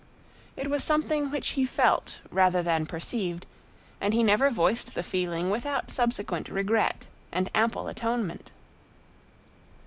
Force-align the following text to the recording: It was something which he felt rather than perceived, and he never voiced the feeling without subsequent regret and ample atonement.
It 0.57 0.67
was 0.67 0.83
something 0.83 1.29
which 1.29 1.49
he 1.49 1.63
felt 1.63 2.21
rather 2.31 2.63
than 2.63 2.87
perceived, 2.87 3.45
and 4.01 4.15
he 4.15 4.23
never 4.23 4.49
voiced 4.49 4.95
the 4.95 5.03
feeling 5.03 5.51
without 5.51 5.91
subsequent 5.91 6.49
regret 6.49 7.05
and 7.31 7.51
ample 7.53 7.87
atonement. 7.87 8.49